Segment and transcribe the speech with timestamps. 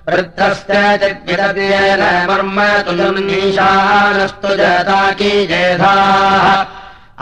[0.09, 6.45] आमृणाय वृद्धस्य चिद्विदतेन मर्म तुजन्मीशानस्तु जताकी जेधाः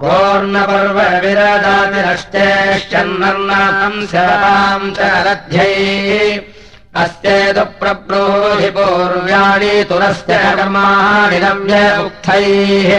[0.00, 6.38] घोर्णपर्व विरदातिरश्चेश्चन्नर्णाम् शराम् च रथ्यैः
[7.02, 12.90] अस्येतु प्रब्रूहि पूर्व्याणि तुरस्य कर्माणि रम्य उक्थैः।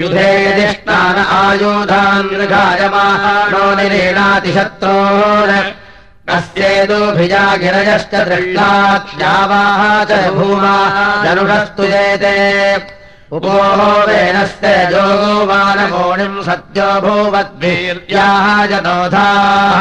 [0.00, 5.56] युधे यदिष्णान आयुधान् गायमानो निरीणातिशत्रोन्
[6.36, 12.36] अस्येतोभिजा गिरजश्च दृष्टात्यावाः च भूमाः धनुषस्तु जेते
[13.36, 19.80] उपोवेनस्य जोगोवानमोणिम् सद्यो भूवद्भिर्याः जनोधाः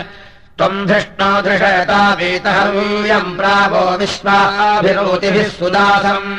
[0.58, 6.32] त्वम् धृष्णो धृषता वीतहव्यम् प्रावो विश्वाभिरोतिभिः सुदासम्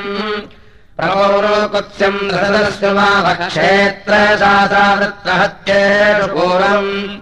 [2.96, 7.18] वावक्षेत्र सा वृत्तहत्येषपूर्वम्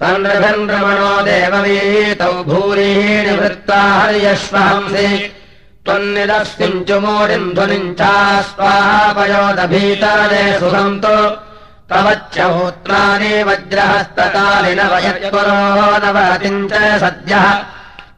[0.00, 5.32] तन्नृभन्भ्रमणो देववीतौ भूरीणि वृत्ता हर्यश्वहंसि।
[6.88, 11.36] चुमोरिम् ध्वनिम् चास्वापयोदभीतरे सुहन्तु।
[11.90, 17.58] तवच्चहोत्राणि वज्रहस्तकालिन वयत्पुरो नवतिम् च सद्यः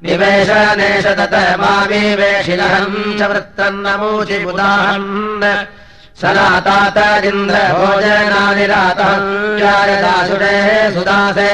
[0.04, 5.44] निवेशनेश तत मा विवेशिनहम् च वृत्तम् नमूचि बुदाहन्
[6.20, 10.56] सनातातरिन्द्र भोजनानि रातहम् जायदासुरे
[10.94, 11.52] सुदासे।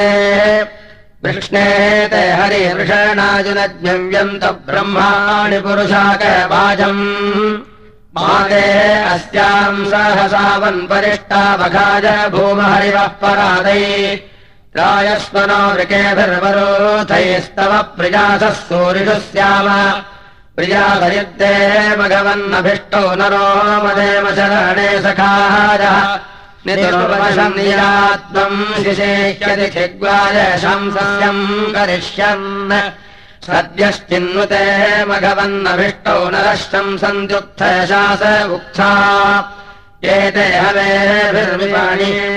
[1.23, 1.67] कृष्णे
[2.11, 7.03] ते हरिवृषणाजुनज्ञव्यन्त ब्रह्माणि पुरुषाकवाजम्
[8.15, 8.67] मागे
[9.13, 13.85] अस्याम् सहसावन्परिष्टावघाज भूमहरिवः परादै
[14.77, 18.53] रायस्वनो वृकेभिर्वरोथैस्तव प्रियासः
[23.19, 23.45] नरो
[23.83, 25.97] मदेव शरणे सखाजः
[26.65, 31.45] निरुपशन्यात्मम् शिशेष्यति चिग्वाय शंसस्यम्
[31.75, 32.47] करिष्यन्।
[33.45, 34.65] सद्यश्चिन्नुते
[35.09, 38.23] मघवन्नभिष्टो नरः शंसन्त्युत्थ शास
[38.57, 38.91] उक्था
[40.03, 40.45] एते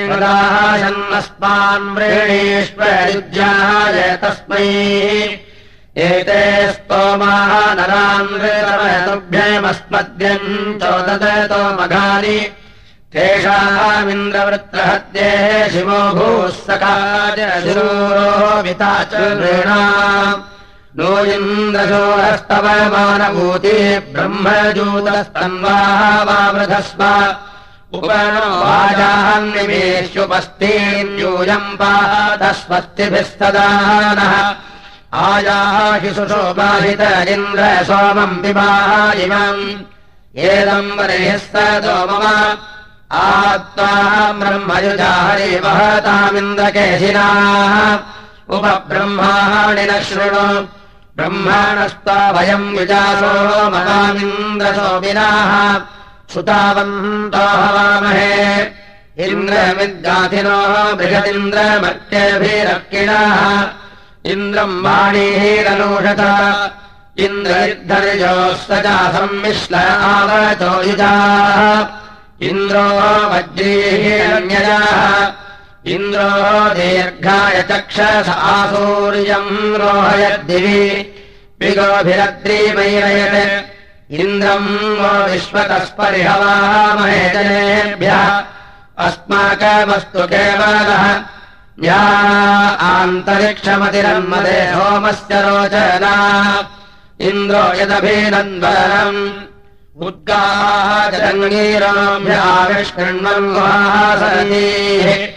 [0.09, 4.67] प्रदाशन्नस्मान् व्रीणीष्वयुज्याय तस्मै
[6.07, 6.43] एते
[6.73, 12.39] स्तोमाः नरान्वितुभ्यमस्मद्यम् चोदतो मघानि
[13.13, 15.31] तेषामिन्द्रवृत्रहत्ये
[15.73, 19.81] शिवो भूः सकाजूरोविता च नृणा।
[20.99, 23.77] नो इन्द्रशोरस्तव मानभूति
[24.13, 27.03] ब्रह्मजूतस्तन्वाः वावृधस्व
[37.35, 38.91] इन्द्र सोमम् पिबाह
[39.25, 39.63] इमम्
[40.51, 41.39] एदम् वरेः स
[42.11, 42.25] मम
[43.17, 43.91] आत्मा
[44.39, 47.75] ब्रह्मयुजा हरि वहतामिन्द्रकेशिनाः
[48.57, 50.47] उपब्रह्माणि न शृणु।
[51.17, 53.33] ब्रह्माणस्त्वा वयम् युजासो
[53.73, 55.53] ममामिन्द्रसोमिनाः
[56.35, 58.35] सुतावन्तो हवामहे
[59.27, 60.59] इन्द्रमिद्गाथिनो
[60.99, 63.43] बृहदिन्द्रमर्त्यभिरक्षिणाः
[64.33, 64.83] इन्द्रम्
[70.13, 71.61] आवचो युजाः।
[72.49, 72.89] इन्द्रो
[73.33, 74.91] वज्रीरण्यजाः
[75.95, 76.31] इन्द्रो
[76.77, 80.83] दीर्घाय चक्षस आसूर्यम् रोहयद्दिवि।
[81.61, 83.76] विगोभिरद्रीमैरयत्
[84.11, 88.45] इन्द्रम् वो विश्वतस्परिहवामहे जनेभ्यः
[88.99, 91.25] अस्माकमस्तु केवलः
[91.83, 92.01] या
[92.81, 96.15] आन्तरिक्षमतिरन्मदे होमस्य रोचना।
[97.21, 99.33] इन्द्रो यदभिनन्दनम्।
[100.03, 105.29] उद्गाः जङ्गीराम्याविष्कृण्वम् गुहासनीः।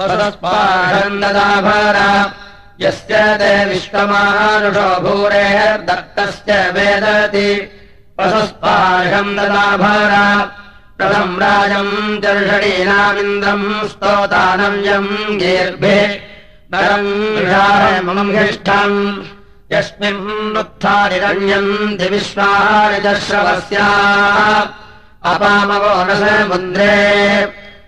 [0.00, 2.30] वसुस्पाषम् ददाभार।
[2.80, 7.80] यस्य ते विश्वमानुषो भूरेर्दत्तस्य वेदति।
[8.20, 10.46] वसुस्पाषम् ददाभार।
[10.98, 16.30] प्रथम् राजम् चर्षणीनामिन्द्रम् स्तोतानव्यम् गीर्भे
[16.72, 18.98] नरम् हिष्ठम्
[19.72, 23.88] यस्मिन्नुत्थानिरण्यन्ति विश्वारिदश्रवस्या
[25.30, 26.96] अपामवो न समुद्रे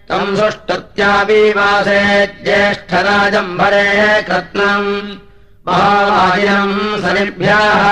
[0.08, 2.00] तम् सुष्टुत्याविवासे
[2.44, 3.88] ज्येष्ठराजम्भरे
[4.28, 4.90] कृत्नम्।
[5.66, 7.82] महावाजिनम् सनिभ्याः।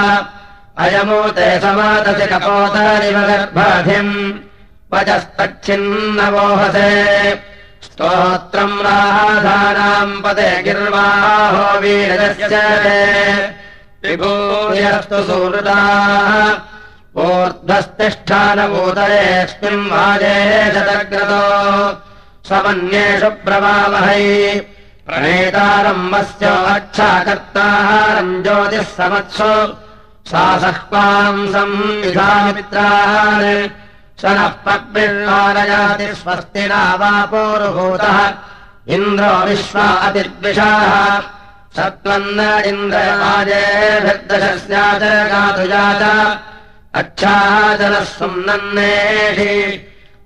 [0.85, 4.15] अयमूते समातसि कपोतरिव गर्भाधिम्
[4.93, 6.91] वचस्तच्छिन्नवोहसे
[7.85, 12.57] स्तोत्रम् राधानाम् पदे गिर्वाहो वीरस्य
[14.05, 16.29] विभूयस्तु सुहृदाः
[17.25, 20.37] ऊर्ध्वस्तिष्ठानभूतरेऽस्मिन् वाजे
[20.75, 21.45] शतग्रतो।
[22.49, 24.27] स्वमन्येषु प्रवावहै
[25.07, 26.45] प्रणेतारम्भस्य
[26.77, 29.53] अच्छाकर्तारम् ज्योतिः समत्सु।
[30.31, 33.47] सा सह्वाम् संविधामित्रान्
[34.21, 38.19] स नः पग्निर्वारयाति स्वस्ति नावापोरुभूतः
[38.95, 40.95] इन्द्रो विश्वा अतिर्विषाः
[41.77, 46.03] सत्त्वन्न इन्द्रराजेभिर्दशस्याच गातुजा च
[47.01, 49.55] अच्छादनः सुम्नन्नेषि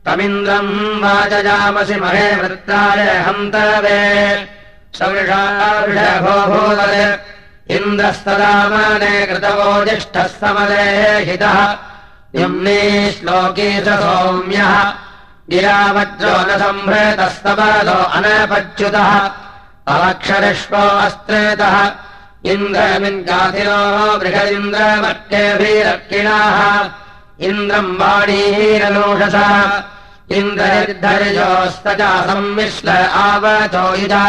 [0.06, 0.72] तमिन्द्रम्
[1.02, 4.00] वाचयामसि महे वृत्ताय हन्तवे
[4.98, 6.98] सवृषाभो भूवत्
[7.76, 10.84] इन्द्रस्तदामने कृतवो ज्येष्ठः समदे
[12.36, 14.92] यम्ने श्लोके च सौम्यः।
[15.50, 19.30] गिरावज्रो न सम्भृतस्तवदो अनपच्युतः।
[19.94, 21.76] अवक्षरिष्वो अस्त्रेतः।
[22.52, 26.58] इन्द्रमिन्गातिरो बृहदिन्द्रमर्केऽभिरक्षिणाः
[27.40, 29.48] इन्द्रम् वाणीरलोषसा
[30.30, 32.88] इन्द्रनिर्धरिजोस्त च संमिश्र
[33.22, 34.26] आवचो युजा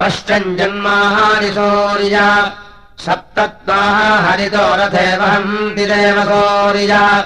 [0.00, 2.52] पश्चम् जन्माहानि सौर्य।
[2.98, 7.24] सप्तत्वाः हरितो रथे वहन्ति देव सौर्य।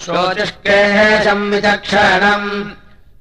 [0.00, 2.70] शोचिष्केशम् विचक्षणम्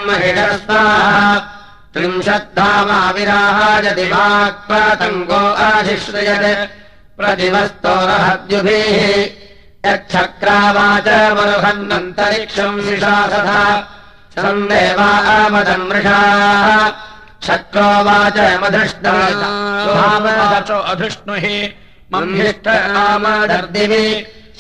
[0.07, 1.35] महिषस्वाहा।
[1.95, 6.69] त्रिंशद्धामाविराजति वाक्पतङ्गो आशिश्रयत्
[7.19, 8.89] प्रतिवस्तोरहद्युभिः।
[9.87, 13.63] यच्छक्रावाच मरुहन्नन्तरिक्षम् निशासथा
[14.37, 16.89] सन्देवा आमदम् मृषाः।
[17.47, 19.15] शक्रोवाच मधृष्टो
[20.79, 21.59] अधृष्णुहि
[22.15, 22.67] मह्यष्ट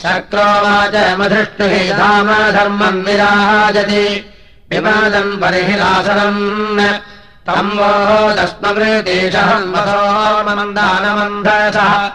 [0.05, 4.25] आमदर्दिवि शक्रोवाच मधृष्णुहि धामधर्मम् विराजति।
[4.71, 6.81] विवादम् परिहिलासनम्
[7.47, 12.11] तम् वो दस्मवृदेशहम् वसो मन्दानमन्धसः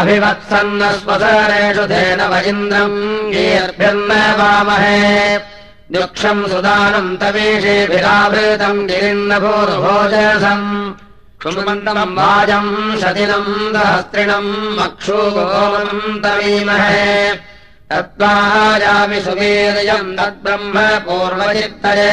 [0.00, 5.38] अभिवत्सन्न स्वसरेषु धेन वैन्द्रम् येर्भिर्न वामहे।
[5.92, 10.94] दुक्षम् सुदानम् तवेशेभिरावृतम् गिरिन्नभूर्भोजसम्
[11.42, 14.48] क्षुमन्तम् वाजम् शतिनम्
[14.78, 17.06] मक्षुगोमम् तवीमहे
[17.90, 20.76] तत्त्वायामि सुवीर्यम् तद्ब्रह्म
[21.06, 22.12] पूर्वचित्तये।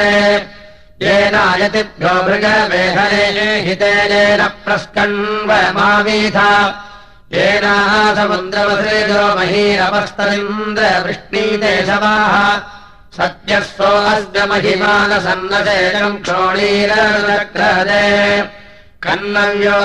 [1.03, 6.49] येनायतिभ्यो भृगवेहरे हितेन प्रस्कण्वमावीथा
[7.35, 12.35] येनाः समुद्रवसृजो महीरवस्तरिन्द्रवृष्णीते शवाः
[13.17, 18.05] सत्यः सोऽस्य महिमानसन्नशेषम् क्षोणीरक्रदे
[19.07, 19.79] कन्नव्यो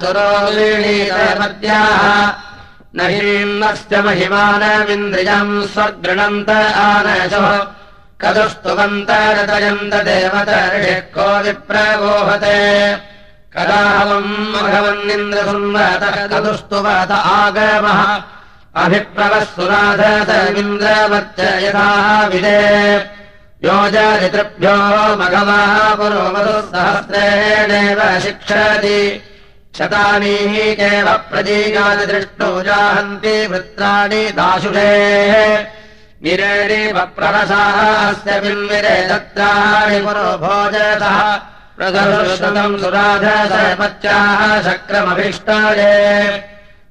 [0.00, 2.02] दुरोलीणीतमद्याः
[2.96, 6.50] न हीन्नस्य महिमानमिन्द्रियम् स्वगृणन्त
[6.84, 7.46] आनशो।
[8.20, 12.60] कदुस्तुवन्तरतयन्त देवतर्षिः को विप्रबोहते
[13.54, 18.00] कदाहवम् भगवन्निन्द्रसंवतः कदुस्तुवत आगमः।
[18.84, 21.88] अभिप्रवः सुराधतमिन्द्रवच्च यथा
[22.32, 22.60] विदे
[23.64, 24.76] योजरितृभ्यो
[25.16, 29.22] मघवः पुरोवतुः सहस्रेणेव शिक्षति।
[29.78, 34.32] शतानीः एव प्रतीकादिदृष्टो जाहन्ति वृत्राणि
[38.08, 41.36] अस्य बिन्विरे दत्तानि पुरो भोजतः।
[41.76, 46.44] प्रदर्शतम् सुराधसपत्याः शक्रमभीष्टाये।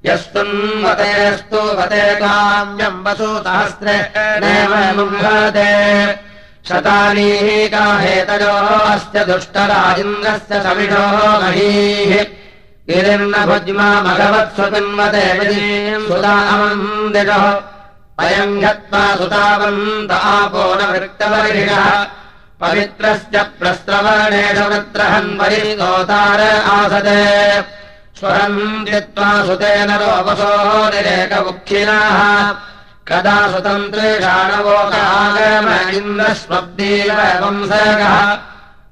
[0.05, 6.34] यस्तुन्वतेस्तु वते काम्यम् वसु सहस्रेणेव मुह्यते
[6.67, 10.61] शतानीः काहेतयोः अस्य दुष्टराजिन्द्रस्य
[12.89, 15.25] गिरिर्नभुज्मा भगवत्स्वपिन्वते
[16.07, 17.45] सुतामम् दिशः
[18.25, 18.63] अयम्
[20.31, 21.87] आपो न वृत्तवर्षिणः
[22.61, 26.41] पवित्रस्य प्रस्रवणेषु वृत्रहन्वरि गोतार
[26.75, 27.23] आसदे।
[28.19, 30.53] स्वरम् जित्वा सुतेन रोपसो
[30.93, 32.17] निरेकमुखिनाः
[33.09, 38.15] कदा सुतन्त्रेषाणवोकागम इन्द्रस्वब्दीव वंसगः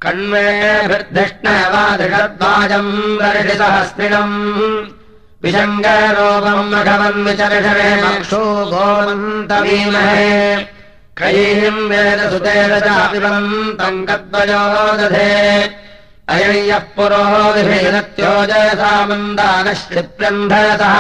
[0.04, 4.38] कण्वेभिर्धिष्णवादिषद्वाजम् दर्शिसहस्रिणम्
[5.44, 10.30] विशङ्गरोपम् मघवन्विचर्षणे मक्षो गोमन्तमीमहे।
[11.20, 14.64] कैम् वेदसुतेन चापिबन्तम् कद्वयो
[14.98, 15.34] दधे।
[16.34, 20.96] अयम् यः पुरोधिभेदत्योजसामन्दानः श्रिप्यन्धयतः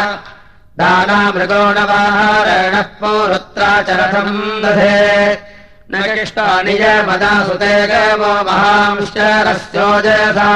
[3.02, 5.40] पौरुत्राचरथम् दधे।
[5.92, 10.50] न किष्टानि यमदासुते गमो महांश्चरस्योजसा।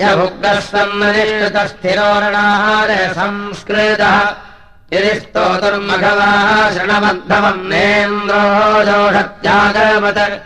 [0.00, 4.34] यभुग्रः सन्ननिष्कृतस्थिरोरणाहार संस्कृतः।
[4.92, 10.44] यदि स्तोतुर्मघवाः शृणबद्धवम् नेन्द्रो जोषत्यागमत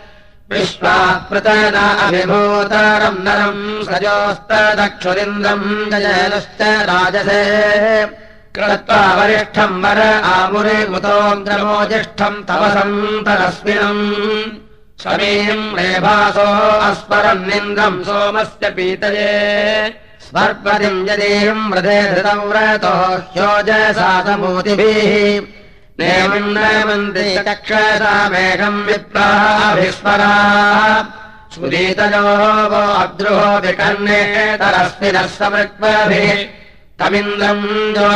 [0.51, 8.23] विश्वापृतनाभिभूतारम् नरम् सजोस्तदक्षुरिन्द्रम् जयनुश्च राजसे
[8.55, 9.99] कृत्वा वरिष्ठम् वर
[10.31, 14.03] आमुरे मुतोऽग्रमोजिष्ठम् तपसन्तरस्मिनम्
[15.03, 16.45] समीम् रेभासो
[16.89, 19.31] अस्मरन्निन्द्रम् सोमस्य पीतये।
[20.25, 22.93] स्वर्पतिम् यदीम् व्रते धृतव्रतो
[23.33, 25.11] ह्योजसातमूतिभिः
[25.99, 30.33] नेमम् नमन्ति चक्षसामेषम् विप्राभिस्मरा
[31.55, 32.25] सुरीतयो
[32.71, 36.61] वो अद्रुहो विकर्णेतरस्मिनः समृग्भिः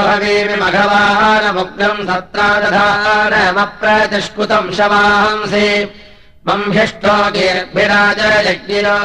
[0.08, 5.68] भवीमघवानमुग्नम् सत्रादधानमप्रतिष्कृतम् शवांसि।
[6.48, 8.98] मह्यष्टो गेर्भिराजयज्ञिनो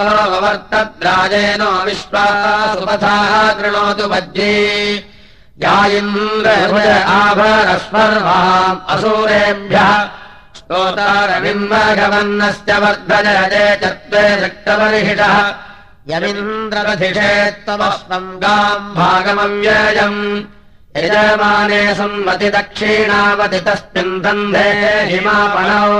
[0.42, 3.16] वर्तद्राजेनो विश्वासुपथा
[3.58, 4.56] कृणोतु वज्री
[5.64, 9.92] यायिन्द्रभुज आभरस्पर्वाम् असूरेभ्यः
[10.58, 15.36] स्तोतारविन्मघवन्नस्य वर्धजये चत्वे रक्तवर्षिषः
[16.10, 20.22] यमिन्द्ररधिषेत्तमस्मम् गाम् भागमव्ययम्
[20.96, 24.70] यजमाने संवति दक्षिणावति तस्मिन् दन्धे
[25.10, 25.92] हिमापणौ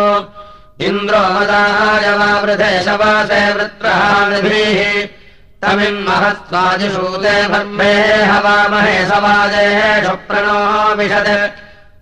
[0.86, 4.80] इन्द्रो मदाय वा वृधे शवासे वृत्रहानिभिः
[5.62, 7.94] तमिन्महत्स्वादिषूते ब्रह्मे
[8.30, 10.60] हवामहे सवादेषु प्रणो
[10.98, 11.32] विशत्।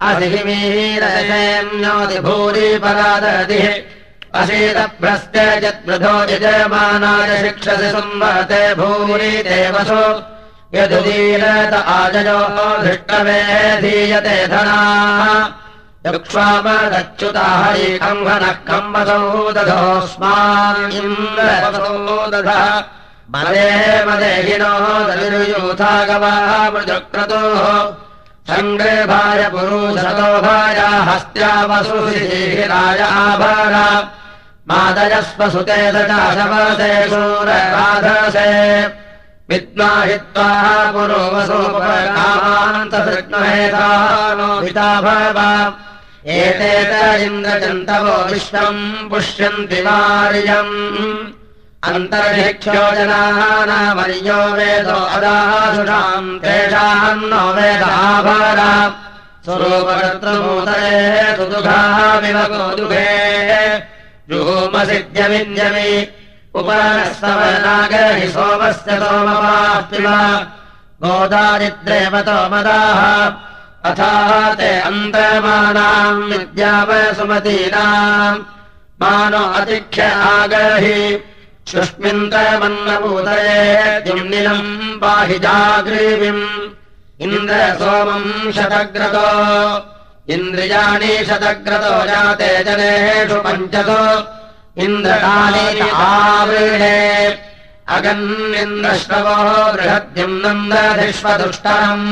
[0.08, 3.66] अधिमीरसेन्योति भूरि परादधिः
[4.38, 10.02] अशीतभ्रस्य यद्वृधो यजमानाय शिक्षसि संवहते भूरि देवसु।
[10.74, 12.40] यदुदीरत आजयो
[12.82, 13.40] धृष्टवे
[13.82, 14.78] धीयते धना।
[16.06, 22.62] यक्ष्वामदच्युता हरिकम्भनः कम्बसौ दधोऽस्मान् इन्द्रवसौ दधः
[23.32, 23.66] मदे
[24.06, 24.74] मदेहिनो
[25.08, 27.64] दलिरुयूथागवाः मृजक्रतोः
[28.50, 33.74] सङ्ग्रेभाय पुरुषतोभाय हस्त्यावसुराय आभार
[34.70, 38.50] मादयस्वसुते दशाशवसे शूरराधसे
[39.50, 40.48] विद्वाहित्वा
[44.62, 45.38] पिता भव।
[46.36, 50.74] एते त इन्द्रजन्तवो विश्वम् पुष्यन्ति वार्यम्।
[51.90, 58.60] अन्तर्हिक्षो जनानामर्यो वेदो अदाशुषाम् तेषाम् नो वेदाभार
[59.44, 60.90] स्वरूपकर्तृभूतये
[61.36, 63.08] सुदुघामिव गोदुघे
[66.58, 70.06] उपनस्तवनागहि सोमस्य सोमपास्तिव
[71.02, 73.02] गोदारिद्रेव तोमदाः
[73.90, 74.14] अथा
[74.58, 77.18] ते अन्तमानाम् विद्यावसुमतीनाम्
[79.02, 80.98] मानो अतिख्य आगहि
[81.70, 83.60] शुष्मिन्द्रमन्नभूतये
[84.04, 86.44] द्युम्निलम् पाहि जाग्रीविम्।
[87.24, 89.28] इन्द्र सोमम् शतग्रतो
[90.28, 94.00] इन्द्रियाणि शतग्रतो जाते जनेषु पञ्चसु।
[94.82, 96.98] इन्द्रकाली आवृणे
[97.88, 99.38] अगन्निन्द्रश्रवो
[99.72, 102.08] बृहद्युम् नन्दधिष्वदुष्टरम्।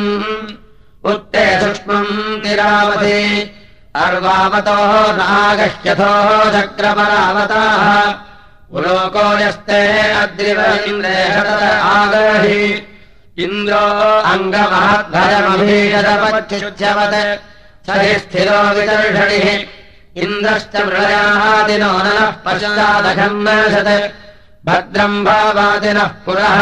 [1.05, 3.21] उत्ते सूक्ष्मम् तिरावति
[3.95, 4.79] अर्वावतो
[5.21, 6.13] नागह्यथो
[6.55, 7.87] चक्रपरावताः।
[8.73, 9.81] पुलोको यस्ते
[10.13, 10.61] अद्रिव
[11.97, 12.63] आगहि
[13.39, 13.87] इन्द्रो
[14.33, 17.19] अङ्गमहद्भयमभीषदपच्युच्यवत्
[17.91, 19.49] हि स्थिरो विदर्षणिः
[20.23, 23.93] इन्द्रश्च मृळयादिनो नः पश्चादघन्नशत्
[24.67, 26.61] भद्रम् भावादिनः पुरः।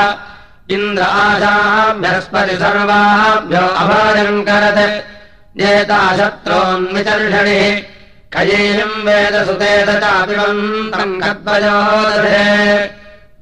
[0.71, 4.81] इन्द्र आशाभ्यस्पति सर्वाभ्यो अभाजम् करत्
[5.59, 7.83] नेता शत्रोन्वितर्षणिः।
[8.33, 12.45] कयेयम् वेदसुते चापिबन्तम् गद्वयोदधे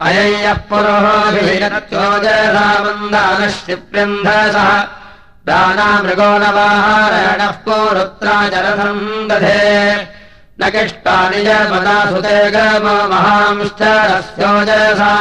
[0.06, 4.68] अय्यः पुरोहोभिरत्योजरामन्दानः क्षिप्यन्धसः
[5.48, 9.64] दानामृगो नवाहारणः पोरुत्राचरथम् दधे।
[10.60, 15.12] न किष्टानि जमदासुते गमो महांश्च रस्योजसा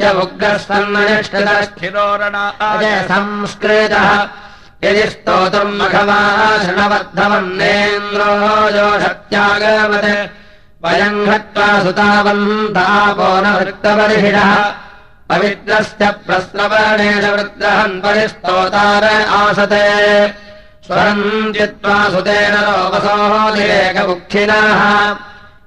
[0.00, 4.08] य उग्रस्सन्ननिष्ठितस्थिरोरणाय संस्कृतः
[4.84, 6.20] यदि स्तोत्रम् मघवा
[6.64, 8.32] शृणवर्धवन्नेन्द्रो
[8.76, 8.88] यो
[10.84, 14.50] वयम् हत्वा सुतावन्तापो न वृत्तपरिषिणः
[15.30, 19.04] पवित्रस्य प्रस्रवणेन वृद्रहन् परिस्तोतार
[19.38, 19.86] आसते।
[20.86, 24.82] स्वरम् चित्वा सुतेन लोकसोः निरेकमुखिनः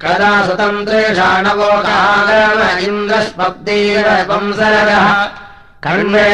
[0.02, 5.08] कदा सुतम् त्रिषाणवोकागम इन्द्रस्मब्दीर वंसरः
[5.86, 6.30] कर्णे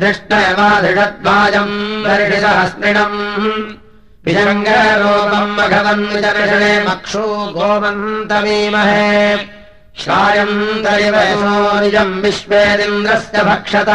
[0.00, 3.20] दृष्टवादृढद्वाजम् दर्शिसहस्रिणम्
[4.26, 7.24] विजङ्गरोपम् मघवन्विदर्शने मक्षू
[7.56, 9.06] गोमन्तमीमहे
[11.80, 13.90] निजम् विश्वेदिन्द्रस्य भक्षत।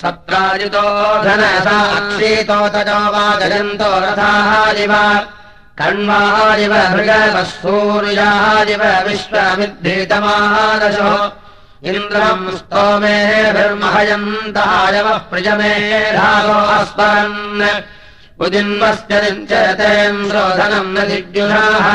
[0.02, 0.86] सत्राजितो
[1.26, 5.45] धनसाक्षीतो तजो वाजयन्तो रथाजिव कण्वाजिव
[5.80, 11.10] मृगवः सूर्याजिव विश्वमिद्धीतमादशो
[11.92, 15.74] इन्द्रम् स्तोमेभिर्महयन्तायवः प्रियमे
[16.18, 17.66] रागो अस्मरन्
[18.46, 21.88] उदिन्वस्य निञ्चतेन्द्रोधनम् न दिग्युषाः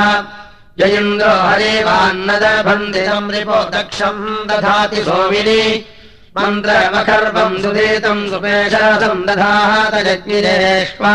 [0.81, 5.63] य इन्द्रो हरिवान्नदभन्दितम् रिपो दक्षम् दधाति सोमिनि
[6.37, 11.15] मन्त्रमखर्वम् सुधीतम् सुपेशासम् दधात जज्ञिरेष्वा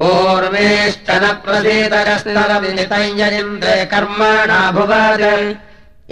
[0.00, 5.22] पूर्वेश्चन प्रसीतरस्तरविनितय्यरिन्द्रे कर्मणा भुवज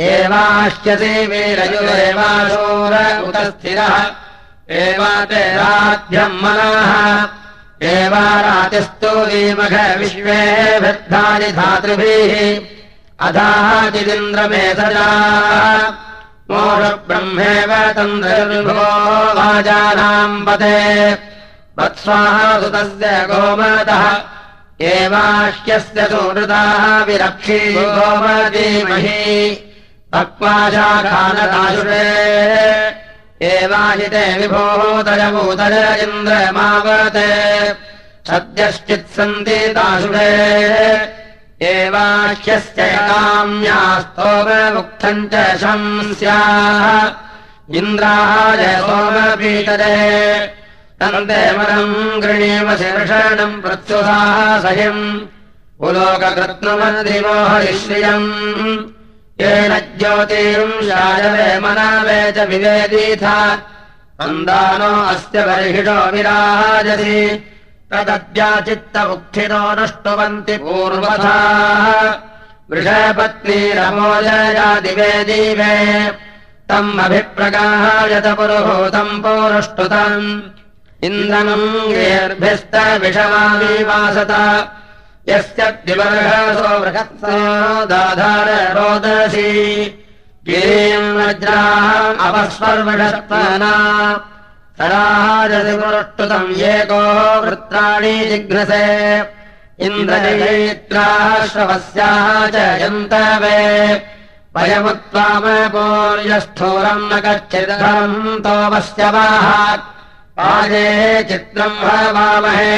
[0.07, 2.95] एवाश्यसे वीरयुरेवाशोर
[3.27, 3.95] उत स्थिरः
[4.79, 6.93] एवाते राध्यम् मनाः
[7.91, 10.41] एवारातिस्तूलीमघ विश्वे
[10.83, 12.33] वृद्धानि धातृभिः।
[13.27, 15.09] अधाचिदिन्द्रमेधजा
[16.51, 18.89] मोषब्रह्मेव तन्द्रभो
[19.39, 20.77] वाजानाम् पते
[21.79, 22.49] वत्स्वाहा
[23.31, 24.05] गोमतः।
[24.81, 29.23] एवाह्यस्य सुहृदाः विरक्षी गोमतीमहि
[30.13, 32.09] पक्वाशाखानदाशुरे
[33.51, 37.31] एवाहिते विभोतरभूतर इन्द्रमावते।
[38.29, 40.33] सद्यश्चित्सन्ति दाशुरे
[41.63, 44.49] एवाह्यस्य काम्यास्तोमुक्थम्
[45.33, 46.87] च शंस्याः।
[47.77, 49.99] इन्द्राय सोमपीतरे
[51.01, 55.21] तन्देवनम् गृणीम शीर्षणम् प्रत्युसाः सहिम्।
[55.79, 58.79] पुलोककृत्नुमधिमोहरिश्रियम्
[59.41, 63.25] येन ज्योतिम् शायवे मनावे च विवेदीथ।
[64.21, 67.45] मन्दानो अस्य बर्हिषो विराजसि।
[67.93, 72.15] तदद्याचित्तमुक्थिनो नष्टुवन्ति पूर्वथाः।
[72.71, 76.13] वृषपत्नीरमोजयादिवे दीवे
[76.69, 80.56] तम् अभिप्रगाहायत पुरुहूतम् पौरुष्टुतम्
[81.03, 84.33] इन्द्रनम् गेर्भिस्तविषमाविवासत
[85.29, 89.85] यस्य द्विवर्षसो बृहत्सो दाधार रोदसी।
[92.27, 93.75] अपस्वर्वषत्वना
[94.79, 99.25] सराजसि पुरुष्टुतम् एको वृत्राणि जिघ्नसे।
[99.81, 104.03] इन्द्रजयित्राश्रवस्याः च यन्तवे।
[104.57, 109.77] वयमुत्त्वामपूर्यस्थूरम् न कच्चिदन्तोमस्य वाः
[110.39, 110.87] पाजे
[111.29, 112.77] चित्रम् भवामहे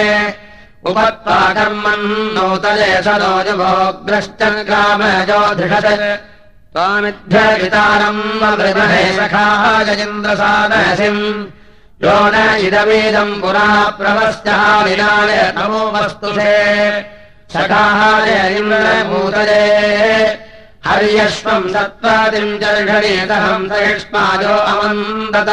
[0.88, 6.04] उपत्वा कर्मम् नूतले सदोजुभोग्रश्च ग्रामजोधिषत्
[6.72, 8.22] त्वामिध्यवितारम्
[8.60, 9.64] वृमहे सखाः
[12.04, 13.68] यो न इदमेदम् पुरा
[13.98, 16.54] प्रवश्चः विनाय नमो वस्तुषे।
[17.52, 19.64] सखाय इन्द्रभूतले
[20.86, 25.50] हर्यश्वम् सत्त्वादिम् चर्षणेतहम् सहिष्माजो अमन्दत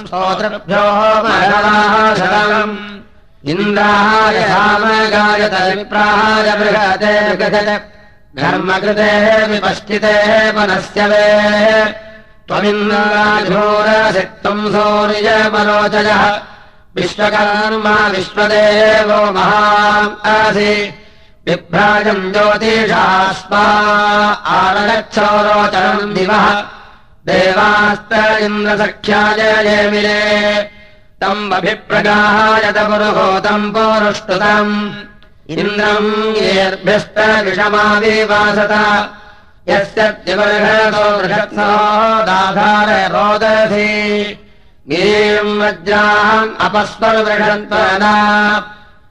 [0.00, 0.84] स्तोत्रभ्यो
[1.24, 2.76] महलाशरम्
[3.50, 7.14] इन्द्राय रामगायत विप्राय बृहते
[8.40, 9.10] घर्मकृते
[9.50, 10.16] विपश्चिते
[10.56, 11.26] वनस्य वे।
[12.48, 16.22] त्वमिन्द्राघोरसिक्तम् सौर्यमरोचयः
[16.96, 20.72] विश्वकर्मा विश्वदेवो महाम् असि
[21.44, 23.04] बिभ्राजम् ज्योतिषा
[23.40, 23.64] स्वा
[24.56, 26.46] आरगच्छोरोचरम् दिवः
[27.28, 30.22] देवास्त इन्द्रसख्याय जयमिले
[31.20, 34.72] तम् अभिप्रगाहायत पुरुहूतम् पौरुष्टुतम्
[35.54, 38.72] इन्द्रम् येर्भ्यस्त विषमाविवासत
[39.68, 40.34] यस्य
[42.28, 43.88] दाधार रोदसी।
[44.90, 48.14] गिरीम् वज्राम् अपस्वर्वृषन्त्वना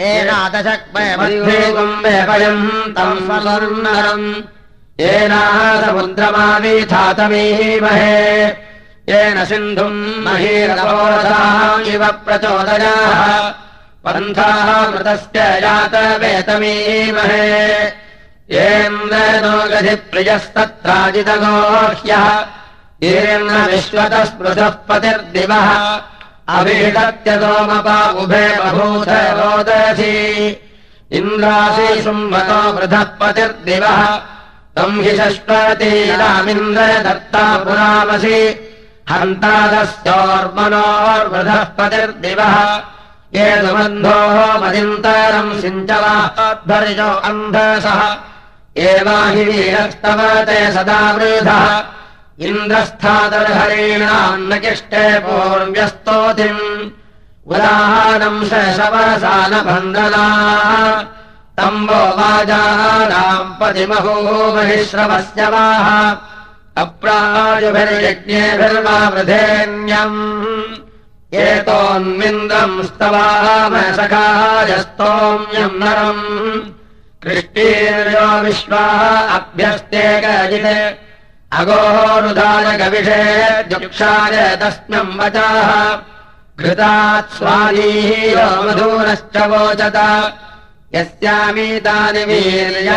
[0.00, 0.72] आत्रिणम्
[2.04, 2.64] तमीमहे येनादशक्मयम्
[2.96, 4.28] तम् स्वर्णरम्
[5.00, 5.58] येनाः
[9.50, 10.00] सिन्धुम्
[11.94, 13.20] इव प्रचोदयाः।
[14.04, 17.46] पन्थाः मृतस्य जातवेतमीमहे
[18.56, 22.26] येन्द्रो गधिप्रियस्तत्राजितगोह्यः
[23.02, 25.68] येन विश्वतः स्पृशः पतिर्दिवः
[26.58, 30.16] अभिषत्यतोमपा उभे बभूथ रोदसी।
[31.12, 31.88] इन्द्रासि
[32.74, 34.00] वृधः पतिर्दिवः
[34.76, 38.38] तम् हि षष्पतीरामिन्द्र दत्ता पुरामसि।
[39.10, 42.54] हन्तादस्योर्मनोर्वृधः पतिर्दिवः।
[43.34, 48.00] ये सुबन्धोः मदिन्तरम् सिञ्चवाध्वर्यो अन्धसः।
[48.76, 51.64] एवाहि वीरस्तव ते सदा वृधः
[52.48, 56.62] इन्द्रस्थादर्हरीणान्नकिष्टे पूर्व्यस्तोतिम्
[57.52, 60.26] उदाहरणम् शशवसानभन्दना
[61.58, 64.16] तम्बो वाजानाम् पतिमहो
[64.56, 65.88] महिश्रवस्य वाः
[66.82, 70.20] अप्रायुभिर्यज्ञेभिर्वा वृधेन्यम्
[71.44, 76.24] एतोन्विन्द्रम् स्तवामसखायस्तोम्यम् नरम्।
[77.22, 79.00] कृष्टीर्यो विश्वाः
[79.36, 80.78] अभ्यस्ते गजिते
[82.80, 83.22] गविषे
[83.62, 85.70] जुक्षाय तस्म्यम् वचाः।
[86.58, 89.96] घृतात् स्वादीः मधूरश्च वोचत।
[90.94, 92.90] यस्यामीतानि वीर्यानराधः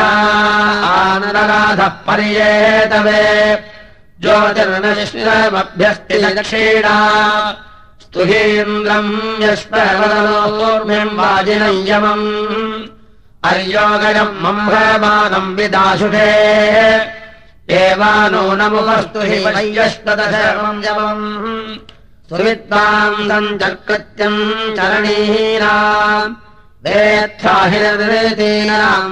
[1.87, 3.23] पर्येतवे
[4.21, 6.97] ज्योतिर्नश्रमभ्यस्ति दक्षिणा
[8.01, 12.27] स्तुहीन्द्रम् यष्पवदनोर्म्यम् वाजिनयमम्
[13.43, 16.29] अर्योगजम् मम्भमानम् विदाशुषे
[17.71, 21.23] नमुपस्तु हि वैयष्टदशमम् जपम्
[22.29, 24.39] सुविद्वाम् सञ्चकृत्यम्
[24.77, 26.35] चरणीनाम्
[26.85, 28.33] वेत्थाहिरतीनाम्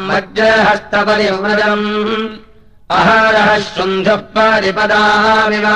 [0.10, 1.88] वज्रहस्तपरिव्रजम्
[2.98, 5.68] अहरः शुन्धः परिपदामिव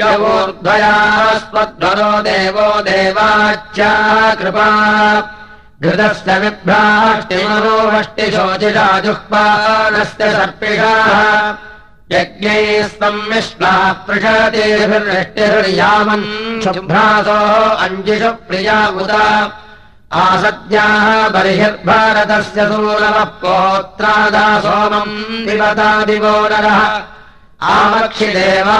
[0.00, 4.68] योर्ध्वयास्वध्वरो देवो देवाच्या कृपा।
[5.82, 11.52] घृतस्य विभ्राष्टिमनोवष्टिशोचिषा जुह्वानस्य सर्पिषाः
[12.12, 16.24] यज्ञैः सम्मिश्लाः पृषतेभिर्वृष्टिर्यामन्
[16.64, 19.52] शुभ्रासो अञ्जिषु प्रिया उदा।
[20.12, 27.02] आसद्याः बर्हिर्भारतस्य सूरवः पोत्रादा सोमम् दिवतादिवो नरः।
[27.62, 28.78] आमक्षिदेवा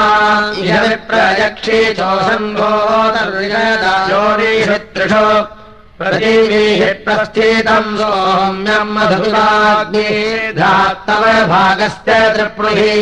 [0.59, 5.58] इह विप्रयक्षि चोसम्भोदर्यदायोनिषु प्रतीवीः
[5.99, 12.97] प्रस्थितम् सोम्यम् मधुराग्निधात्तव भागस्य त्रिप्रुहि।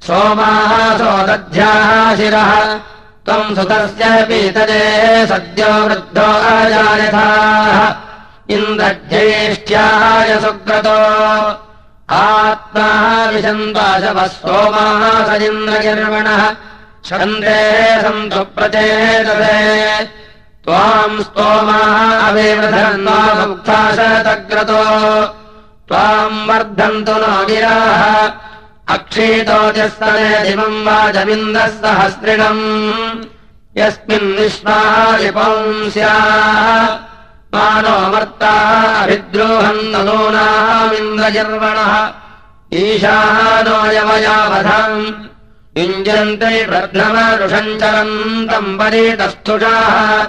[0.07, 2.53] सोमाः सोदध्याः शिरः।
[3.27, 4.85] त्वम् सुतस्य पीतरे
[5.27, 7.79] सद्यो वृद्धो अजायथाः
[8.55, 10.99] इन्द्रज्येष्ठ्याय सुक्रतो
[12.13, 12.89] आत्मा
[13.33, 16.43] विशन्ताशवः सोमाः स इन्द्रगिर्वणः
[17.09, 17.61] छन्दे
[18.03, 19.55] सन्तु प्रचेतसे।
[20.65, 21.97] त्वाम् स्तोमाः
[22.29, 24.83] अभिवृधन्वामुक्ताशतग्रतो
[25.89, 28.03] त्वाम् वर्धन्तु नो गिराः
[28.95, 32.65] अक्षीतोजस्तने दिवम् वाजमिन्दः सहस्रिणम्
[33.81, 36.15] यस्मिन् विश्वालिपंस्याः
[37.55, 38.71] मानो मर्ताः
[39.03, 41.95] अभिद्रोहम् नूनामिन्द्रजर्वणः
[42.83, 45.01] ईशानो यवयावधाम्
[45.79, 50.23] युञ्जन्ते प्रध्नमरुषञ्चरन्तम् परितस्थुषाः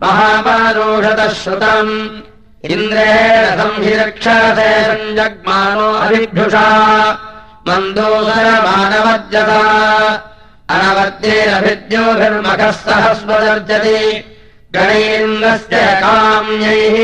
[0.02, 1.94] महापारोषतः श्रुतम्
[2.74, 6.66] इन्द्रेण संहिरक्षसे सञ्जग्मानो अभिभ्युषा
[7.68, 9.60] मन्दोदरमानवर्जता।
[10.74, 14.00] अनवर्त्येरभिद्योभिर्मखः सह स्वदर्जति
[14.74, 16.98] गणेन्द्रस्य काम्यैः।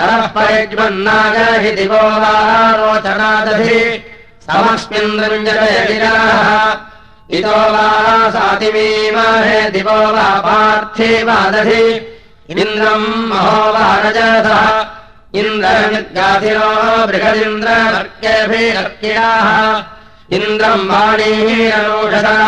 [0.00, 2.36] अरः परिज्वन्नागहि दिवो वा
[2.78, 3.80] रोचनादधि
[4.46, 6.38] समस्मिन्द्रञ्जयगिराः
[7.36, 7.88] इतो वा
[8.30, 11.84] सातिमीमाहे दिवो वा पार्थिवादधि
[12.50, 14.66] इन्द्रम् महो वा रजसः
[15.40, 16.70] इन्द्रनिर्गाधिरो
[17.08, 19.48] बृहदिन्द्रवर्गेभिरर्किणाः
[20.36, 22.38] इन्द्रम् वाणीररोषदा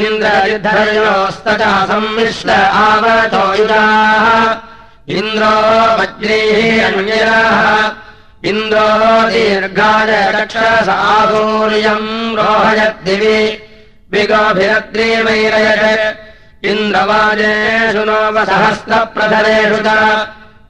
[0.00, 2.50] इन्द्रयुद्धयोस्तचा सम्मिश्र
[2.84, 4.24] आवतो युजाः।
[5.18, 5.54] इन्द्रो
[5.98, 7.58] वज्रीः अन्यराः
[8.50, 8.88] इन्द्रो
[9.32, 13.40] दीर्घाय रक्षसाधूर्यम् रोहयद्दिवि।
[14.12, 16.04] विगोभिरद्रीमैरयत्
[16.70, 19.88] इन्द्रवाजेषु नोपसहस्रप्रधरेषु च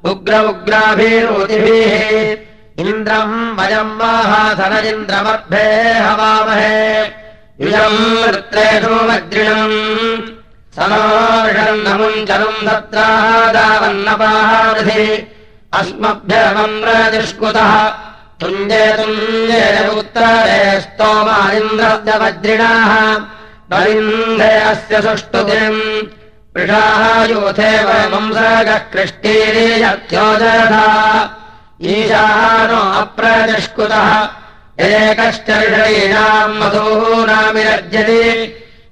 [0.05, 7.05] उग्र उग्राभिरोतिभिः इन्द्रम् वयम् वाहासर इन्द्रमर्भे हवामहे।
[7.61, 9.79] युजम् वृत्रेषु वज्रिणम्
[10.77, 15.07] समाषन्नमुञ्चलम् दत्रादावन्नपाहृधि
[15.75, 17.73] अस्मभ्यमम् प्रतिष्कुतः।
[18.41, 19.65] तुञ्जे तुञ्जे
[19.99, 22.93] उत्तरे स्तोमालिन्द्रस्य वज्रिणाः।
[23.71, 25.81] बलिन्धे अस्य सुष्टुतिम्
[26.57, 27.73] वृषाः यूथे
[28.93, 30.87] कृष्टीरीयत्योजधा
[31.93, 34.11] ईशानो अप्रतिष्कुतः
[34.87, 38.25] एकश्च ऋषीणाम् मधूनामिरज्यति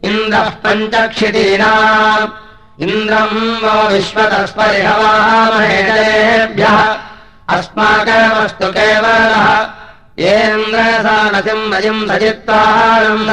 [0.09, 2.33] इन्द्रः पञ्चक्षितीनाम्।
[2.85, 6.79] इन्द्रम् वो विश्वतस्परिहवामहेभ्यः
[7.57, 9.47] अस्माकमस्तु केवलः।
[10.25, 13.29] येन्द्रसानसिम् रजिम् सजित्वारम्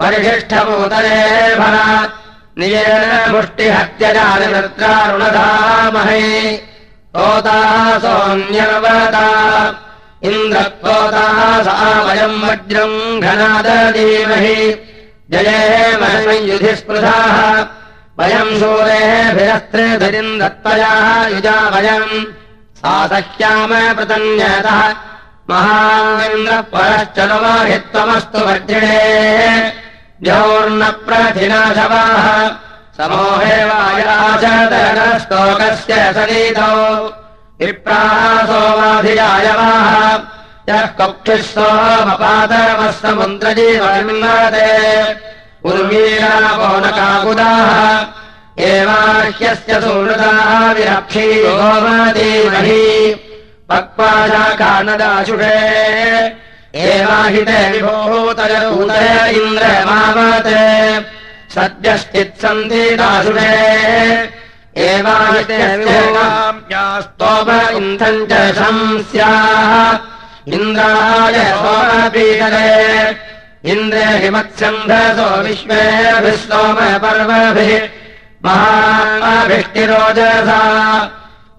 [0.00, 1.20] परिशिष्ठभूतले
[1.56, 1.86] भरा
[2.60, 6.24] निजेन मुष्टिहत्यजानिवृत्रारुणधामहे
[7.14, 9.26] तोताः सोऽन्यवता
[10.30, 14.58] इन्द्रत्वोताः सा वयम् वज्रम् घनादीमहि
[15.32, 17.36] जये स्पृधाः
[18.18, 22.10] वयम् शूरेभिरस्त्रेधरिम् दत्तयाः युजा वयम्
[22.80, 24.80] सा सह्याम प्रतन्यतः।
[25.50, 28.40] महान्द्रः परश्च नुवाहित्वमस्तु
[30.22, 32.26] वज्रिणे द्यौर्नप्रथिनाशवाः
[32.96, 36.74] समोहे वायाचतरस्तोकस्य सनीतौ।
[37.60, 39.92] विप्रासोमाधिजायवाः
[40.68, 44.70] यः कक्षिः सोमपातरमः समुद्रजीवन्मते
[45.70, 47.70] उर्वीरापो न काकुदाः
[48.68, 52.84] एवाह्यस्य सुहृदाः विरक्षी गोमतीमहि
[53.70, 55.58] पक्वाशाकानदाशुषे
[56.74, 60.50] एवाहिते विभूतयूतय इन्द्रमावत्
[61.54, 63.54] सद्यश्चित्सन्ति दाशुषे
[64.78, 65.58] एवाहिते
[67.02, 72.70] स्तोम इन्धम् च शंस्याः। इन्द्राय सोमपीतरे।
[73.72, 77.72] इन्द्रे हिमत्सन्धसो विश्वेभिः सोमपर्वभिः
[78.44, 80.60] महाभिष्टिरोजसा।